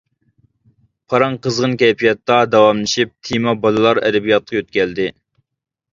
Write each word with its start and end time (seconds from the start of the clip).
پاراڭ 1.13 1.35
قىزغىن 1.43 1.75
كەيپىياتتا 1.83 2.39
داۋاملىشىپ، 2.55 3.13
تېما 3.29 3.57
بالىلار 3.67 4.01
ئەدەبىياتقا 4.09 4.59
يۆتكەلدى. 4.59 5.11